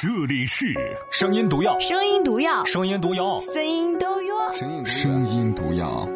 [0.00, 0.64] 这里是
[1.10, 4.52] 声音毒药，声音毒药，声音毒药，声音毒药。
[4.84, 6.08] 声音毒药，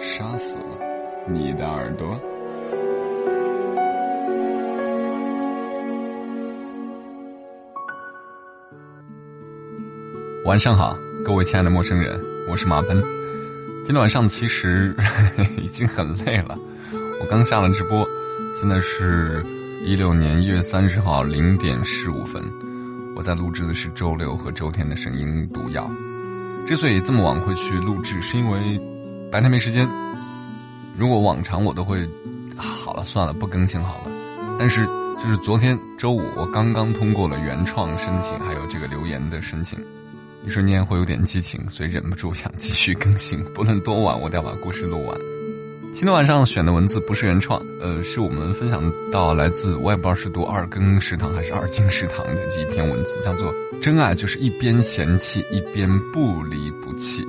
[0.00, 0.56] 杀死
[1.28, 2.18] 你的耳朵。
[10.46, 12.18] 晚上好，各位亲爱的陌生人，
[12.50, 13.02] 我是马奔。
[13.84, 14.96] 今天晚上其实
[15.58, 16.58] 已经很累了，
[17.20, 18.08] 我刚下了直播，
[18.58, 19.44] 现在是
[19.84, 22.42] 一六年一月三十号零点十五分。
[23.16, 25.90] 我在录制的是周六和周天的声音毒药。
[26.66, 28.78] 之所以这么晚会去录制，是因为
[29.32, 29.88] 白天没时间。
[30.98, 32.06] 如果往常我都会，
[32.58, 34.10] 好了算了，不更新好了。
[34.58, 34.84] 但是
[35.16, 39.82] 就是昨天周五，我刚刚通过了原创申请，还有这个留言的申请，
[40.44, 43.42] 一瞬间会有点激情，所以忍不住想继续更新。
[43.54, 45.35] 不论多晚，我都要把故事录完。
[45.92, 57.26] 今天晚上选的文字不是原创，呃，是我们分享到来自我也不知道是读二更食堂还是二进食堂的这一篇文字，叫做“真爱就是一边嫌弃一边不离不弃”。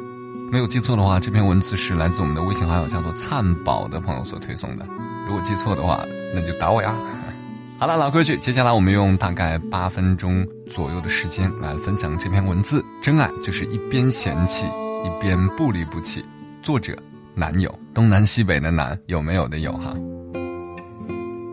[0.51, 4.85] 没有记错的话，这篇文字是来自我们的微信好友叫做灿宝的朋友所推送的。
[5.27, 6.05] 如果记错的话，
[6.35, 6.93] 那就打我呀。
[7.79, 12.83] 好了，老规矩，接下来我们用大概八分钟左右的时间来分享这篇文字。
[13.01, 16.23] 真爱就是一边嫌弃一边不离不弃。
[16.61, 16.97] 作者。
[17.37, 19.95] 男友，东南西北的南有没有的有哈。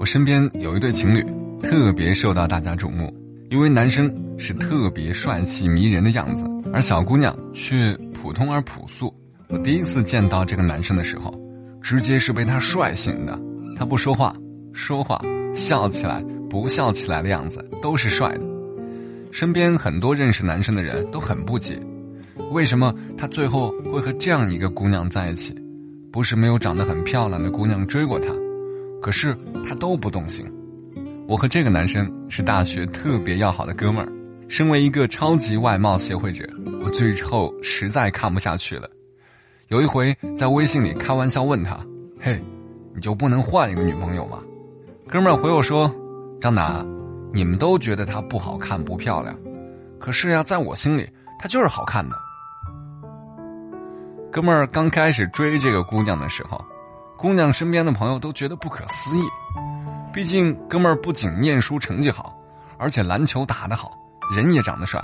[0.01, 1.23] 我身边有一对情侣，
[1.63, 3.15] 特别受到大家瞩目，
[3.51, 9.15] 因为男生是特别帅气迷人的样子，而小姑娘却普通而朴素。
[9.51, 11.39] 我第一次见到这个男生的时候，
[11.83, 13.39] 直接是被他帅醒的。
[13.77, 14.35] 他不说话，
[14.73, 15.21] 说话，
[15.53, 18.41] 笑起来，不笑起来的样子都是帅的。
[19.31, 21.79] 身边很多认识男生的人都很不解，
[22.53, 25.55] 为什么他最后会和这样一个姑娘在一起？
[26.15, 28.33] 不是没有长得很漂亮的姑娘追过他，
[29.03, 29.37] 可是
[29.69, 30.49] 他都不动心。
[31.27, 34.09] 我和这个男生是大学特别要好的哥们儿。
[34.49, 36.49] 身为一个超级外貌协会者，
[36.85, 38.89] 我最后实在看不下去了。
[39.67, 41.85] 有一回在微信里开玩笑问他
[42.23, 42.41] ：“嘿，
[42.95, 44.39] 你就不能换一个女朋友吗？”
[45.11, 45.93] 哥们儿回我说
[46.41, 46.87] ：“张楠，
[47.33, 49.37] 你们都觉得她不好看不漂亮，
[49.99, 51.09] 可是呀，在我心里
[51.41, 52.15] 她就是好看的。”
[54.35, 56.61] 哥们儿刚开始追这个姑娘的时候，
[57.17, 59.23] 姑娘身边的朋友都觉得不可思议。
[60.13, 62.37] 毕竟哥们儿不仅念书成绩好，
[62.77, 63.97] 而且篮球打得好，
[64.35, 65.01] 人也长得帅。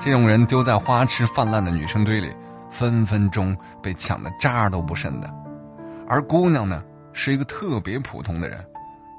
[0.00, 2.34] 这种人丢在花痴泛滥的女生堆里，
[2.68, 5.32] 分分钟被抢的渣都不剩的。
[6.08, 6.82] 而姑娘呢，
[7.12, 8.58] 是一个特别普通的人，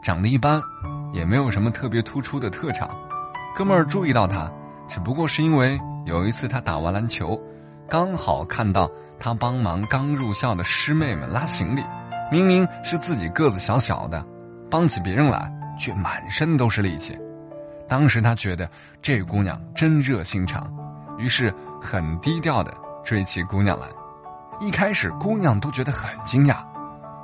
[0.03, 0.62] 长得一般，
[1.13, 2.90] 也没有什么特别突出的特长。
[3.56, 4.52] 哥们儿注意到她，
[4.90, 7.42] 只不过是因为有一次他打完篮球，
[7.91, 8.90] 刚好看到。
[9.24, 11.84] 他帮忙刚入校的师妹们拉行李，
[12.31, 14.25] 明明是自己个子小小的，
[14.68, 17.16] 帮起别人来却满身都是力气。
[17.88, 18.68] 当时他觉得
[19.00, 20.74] 这姑娘真热心肠，
[21.19, 23.85] 于是很低调的追起姑娘来。
[24.59, 26.66] 一开始姑娘都觉得很惊讶，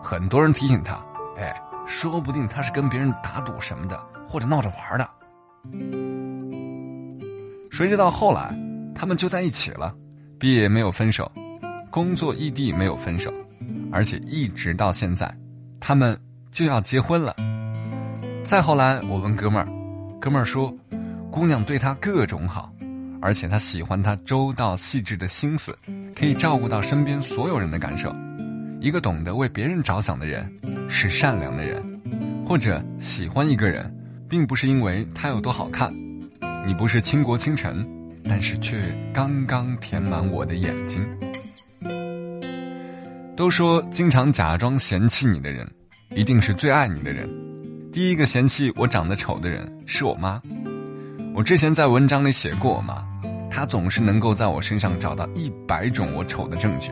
[0.03, 1.03] 很多人提醒她
[1.35, 5.09] ：“哎，说不定他是跟别人打赌什么的，或者闹着玩的。”
[7.73, 8.55] 谁知道后来
[8.93, 9.91] 他们就在一起了，
[10.39, 11.31] 毕业没有分手。
[11.89, 13.33] 工作异地没有分手，
[13.91, 15.33] 而且一直到现在，
[15.79, 16.15] 他们
[16.51, 17.35] 就要结婚了。
[18.43, 19.67] 再后来，我问哥们儿，
[20.19, 20.71] 哥们儿说，
[21.31, 22.71] 姑娘对他各种好，
[23.19, 25.75] 而且他喜欢他周到细致的心思，
[26.15, 28.13] 可以照顾到身边所有人的感受。
[28.79, 30.47] 一个懂得为别人着想的人，
[30.87, 31.83] 是善良的人。
[32.45, 33.91] 或者喜欢一个人，
[34.29, 35.91] 并不是因为他有多好看，
[36.65, 37.85] 你不是倾国倾城，
[38.29, 38.77] 但是却
[39.13, 41.05] 刚刚填满我的眼睛。
[43.35, 45.69] 都说经常假装嫌弃你的人，
[46.09, 47.29] 一定是最爱你的人。
[47.91, 50.41] 第一个嫌弃我长得丑的人是我妈。
[51.33, 53.03] 我之前在文章里写过我妈，
[53.49, 56.91] 她总是能够在我身上找到一百种我丑的证据。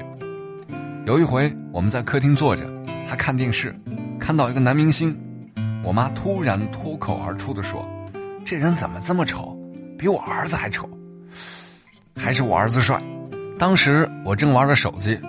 [1.06, 2.64] 有一回我们在客厅坐着，
[3.08, 3.76] 她看电视，
[4.20, 5.16] 看到一个男明星，
[5.84, 7.84] 我妈突然脱口而出的说
[8.46, 9.58] ：“这人怎么这么丑？
[9.98, 10.88] 比我儿子还丑，
[12.16, 13.02] 还是我儿子帅。”
[13.60, 15.20] 当时我正玩着手机。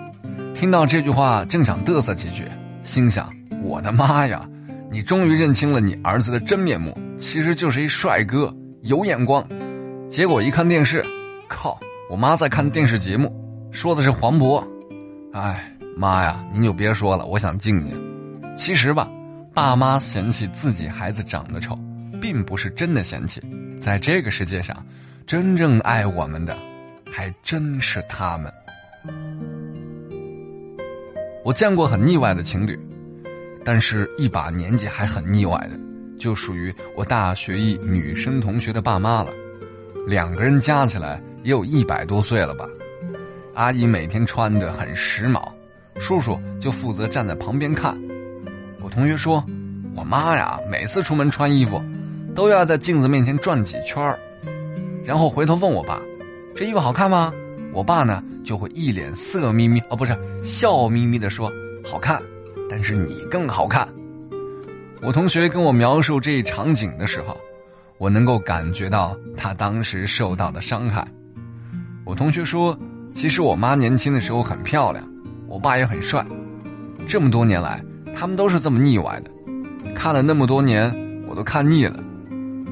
[0.53, 2.43] 听到这句话，正想嘚瑟几句，
[2.83, 3.31] 心想：
[3.61, 4.47] 我的妈呀，
[4.89, 9.47] 你终于认清了你儿子的真面目，其实就是一帅哥，有眼光。
[10.09, 11.05] 结果一看电视，
[11.47, 11.79] 靠，
[12.09, 13.31] 我妈在看电视节目，
[13.71, 14.65] 说的是黄渤。
[15.31, 17.95] 哎，妈呀，您就别说了，我想静静。
[18.55, 19.07] 其实吧，
[19.53, 21.77] 爸妈嫌弃自己孩子长得丑，
[22.19, 23.39] 并不是真的嫌弃，
[23.79, 24.83] 在这个世界上，
[25.27, 26.57] 真正爱我们的，
[27.17, 28.53] 还真是他们。
[31.43, 32.79] 我见过很腻歪的情侣，
[33.65, 35.71] 但是一把年纪还很腻歪的，
[36.19, 39.31] 就属于我大学一女生同学的爸妈了。
[40.05, 42.69] 两个人加起来也有一百多岁了吧。
[43.55, 45.41] 阿姨每天穿的很时髦，
[45.97, 47.99] 叔叔就负责站在旁边看。
[48.79, 49.43] 我同学说，
[49.95, 51.81] 我妈呀，每次出门穿衣服，
[52.35, 54.15] 都要在镜子面前转几圈
[55.03, 55.99] 然后回头问我爸
[56.57, 57.31] ：“这衣服好看吗？”
[57.71, 61.51] 我爸呢就会一脸色眯眯，哦，不是笑眯眯的说
[61.85, 62.19] ：“好看，
[62.67, 63.87] 但是你更好看。”
[65.03, 67.37] 我同学跟我描述这一场景的时候，
[67.99, 71.07] 我能够感觉到他当时受到的伤害。
[72.03, 72.75] 我同学说
[73.13, 75.07] ：“其实我妈年轻的时候很漂亮，
[75.47, 76.25] 我爸也很帅，
[77.07, 77.83] 这么多年来，
[78.15, 79.29] 他们都是这么腻歪的。
[79.93, 80.91] 看了那么多年，
[81.27, 81.99] 我都看腻了。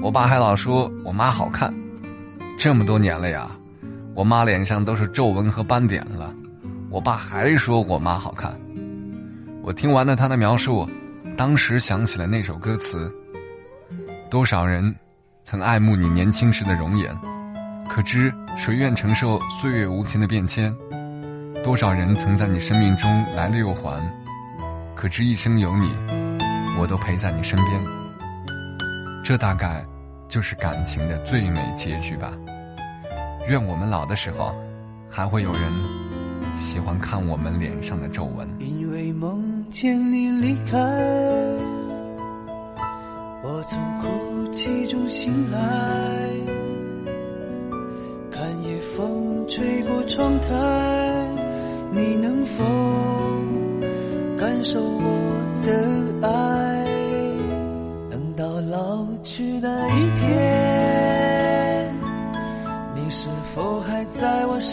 [0.02, 1.72] 我爸还老说我妈好看，
[2.58, 3.52] 这么多年了呀。”
[4.16, 6.34] 我妈脸上都是皱纹和斑点了，
[6.90, 8.58] 我爸还说我妈好看。
[9.62, 10.90] 我听完了他的描述，
[11.36, 13.12] 当时想起了那首歌词：
[14.30, 14.96] 多少人
[15.44, 17.14] 曾爱慕你年轻时的容颜，
[17.90, 20.74] 可知谁愿承受岁月无情的变迁？
[21.62, 24.02] 多少人曾在你生命中来了又还，
[24.96, 25.92] 可知一生有你，
[26.80, 27.82] 我都陪在你身边。
[29.26, 29.86] 这大概
[30.30, 32.32] 就是感情的最美结局吧。
[33.48, 34.52] 愿我们老的时候，
[35.08, 35.62] 还会有人
[36.56, 38.48] 喜欢看我们脸上的皱纹。
[38.58, 40.80] 因为梦见你离开，
[43.44, 45.60] 我从哭泣中醒来，
[48.32, 50.48] 看夜风吹过窗台，
[51.92, 52.64] 你能否
[54.40, 56.84] 感受我的爱？
[58.10, 60.55] 等到老去那一天。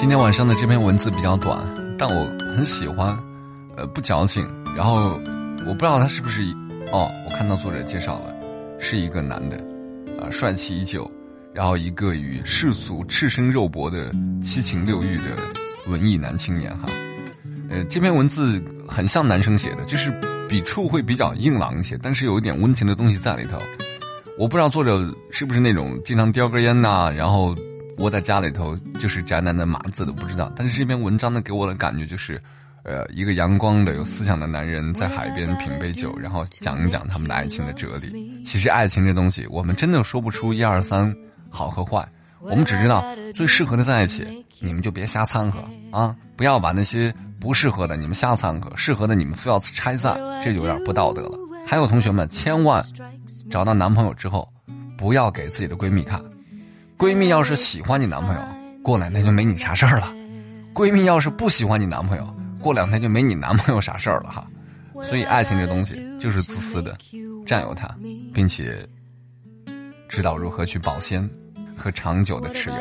[0.00, 1.62] 今天晚上的这篇文字比较短，
[1.98, 2.24] 但我
[2.56, 3.14] 很喜欢，
[3.76, 4.48] 呃，不矫情。
[4.74, 5.20] 然后
[5.66, 6.40] 我不知道他是不是，
[6.90, 8.34] 哦，我看到作者介绍了，
[8.78, 9.58] 是一个男的，
[10.18, 11.08] 啊，帅气依旧，
[11.52, 14.10] 然后一个与世俗赤身肉搏的
[14.42, 15.24] 七情六欲的
[15.88, 16.86] 文艺男青年哈。
[17.68, 18.58] 呃，这篇文字
[18.88, 20.10] 很像男生写的，就是
[20.48, 23.58] 笔触会比较硬朗一些，但是有一点温情的东西在里头。
[24.38, 27.54] 我不知道作者是不是那种经常叼根烟呐，然后。
[27.98, 32.40] 窝在家里头就是宅男的码字都不知道，但是这篇文章呢给我的感觉就是，
[32.82, 38.42] 呃，一个阳光的有思想的男人在海边品杯酒，然后讲一讲他们的爱情的哲理。
[38.42, 41.14] 其实爱情这东西，我们真的说不出一二三
[41.50, 42.06] 好和坏，
[42.40, 43.04] 我们只知道
[43.34, 44.26] 最适合的在一起，
[44.60, 45.60] 你们就别瞎掺和
[45.90, 46.16] 啊！
[46.36, 51.38] 不要把那些不适合的你们瞎掺和，适合的你们非要拆散，这就有点不道德了。
[51.66, 52.82] 还有同学们，千万
[53.50, 54.50] 找到男朋友之后，
[54.96, 56.18] 不要给自己的闺蜜看。
[57.00, 58.40] 闺蜜要是喜欢你男朋友，
[58.82, 60.08] 过两天就没你啥事儿了；
[60.74, 64.46] 闺蜜要是不喜欢你男朋友，过两天就没你男朋友啥事儿了哈。
[65.02, 66.94] 所以爱情这东西就是自私的，
[67.46, 67.88] 占有它，
[68.34, 68.86] 并且
[70.10, 71.26] 知道如何去保鲜
[71.74, 72.76] 和长久的持有。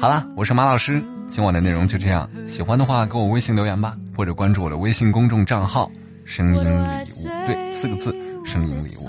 [0.00, 2.30] 好了，我是马老师，今晚的内容就这样。
[2.46, 5.90] 喜欢的话给我微信留言吧，或者关注我的微信公众账号
[6.24, 6.84] “声音礼物”，
[7.44, 8.14] 对，四个字
[8.46, 9.08] “声音礼物”。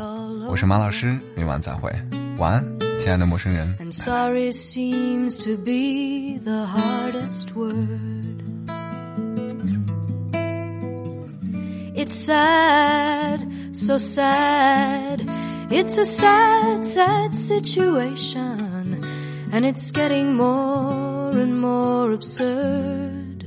[0.49, 1.93] 我是马老师，明晚再会，
[2.39, 2.88] 晚安。
[3.00, 3.76] 亲爱的陌生人。
[3.78, 8.42] And sorry seems to be the hardest word.
[11.94, 13.40] It's sad,
[13.72, 15.22] so sad.
[15.70, 19.02] It's a sad, sad situation.
[19.52, 23.44] And it's getting more and more absurd.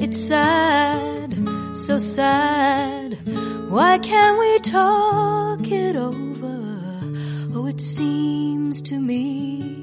[0.00, 1.34] It's sad,
[1.74, 3.18] so sad.
[3.70, 5.51] Why can't we talk?
[5.75, 6.59] It over.
[7.55, 9.81] Oh, it seems to me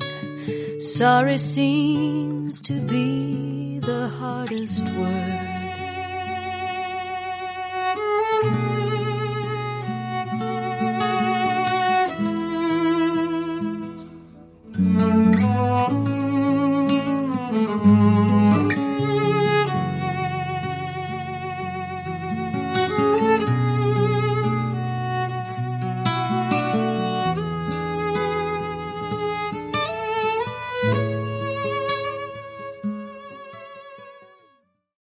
[1.00, 5.49] sorry seems to be the hardest word.